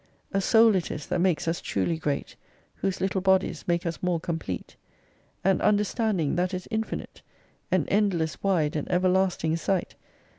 A 0.31 0.41
Soul 0.41 0.73
it 0.75 0.89
is 0.89 1.05
that 1.05 1.21
makes 1.21 1.47
us 1.47 1.61
truly 1.61 1.95
great, 1.95 2.35
Whose 2.77 2.99
little 2.99 3.21
bodies 3.21 3.65
make 3.67 3.85
us 3.85 4.01
more 4.01 4.19
complete. 4.19 4.75
An 5.43 5.61
understanding 5.61 6.37
that 6.37 6.55
is 6.55 6.67
infinite, 6.71 7.21
An 7.71 7.85
endless, 7.87 8.41
wide, 8.41 8.75
and 8.75 8.91
everlasting 8.91 9.57
sight. 9.57 9.93